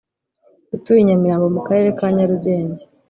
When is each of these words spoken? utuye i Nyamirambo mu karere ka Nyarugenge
utuye 0.75 0.99
i 1.01 1.05
Nyamirambo 1.07 1.47
mu 1.55 1.61
karere 1.67 1.89
ka 1.99 2.07
Nyarugenge 2.15 2.83